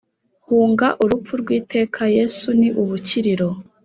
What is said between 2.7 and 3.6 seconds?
ubukiriro